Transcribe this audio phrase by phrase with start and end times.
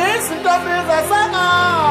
[0.00, 1.89] Izintombi zase-Afrika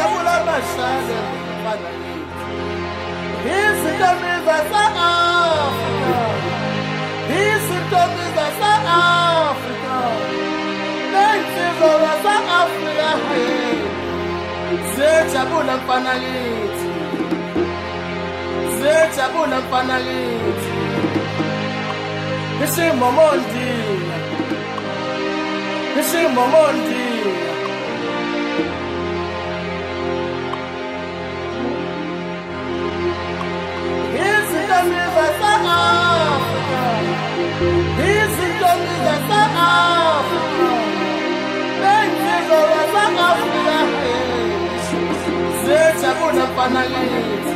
[0.00, 1.16] Ziyajabula amashane
[1.60, 2.48] mfana yethu
[3.56, 6.18] Izintombi zase-Afrika
[7.40, 9.96] Izintombi zase-Afrika
[11.12, 13.08] Lezinsizwa zase-Afrika
[14.94, 16.90] Ziyajabula mfana yethu
[18.80, 20.72] ziyajabula mfana kithi
[22.64, 24.16] isimomondiya
[26.00, 27.09] isimomondiya
[45.66, 47.54] zechabona panaleti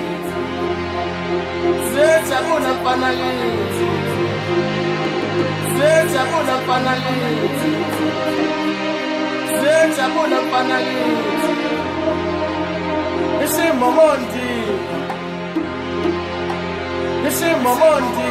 [1.94, 3.88] zechabona panaleti
[5.78, 7.70] zechabona panaleti
[9.60, 11.52] zechabona panaleti
[13.44, 14.48] isimomondi
[17.24, 18.30] Missy Momondi.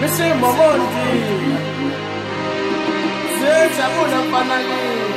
[0.00, 1.08] Missy Momondi.
[3.38, 5.07] Zeta Muna Panali